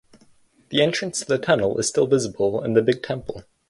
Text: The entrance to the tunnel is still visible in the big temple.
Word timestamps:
The 0.69 0.81
entrance 0.81 1.19
to 1.19 1.27
the 1.27 1.37
tunnel 1.37 1.77
is 1.77 1.87
still 1.87 2.07
visible 2.07 2.63
in 2.63 2.73
the 2.73 2.81
big 2.81 3.03
temple. 3.03 3.43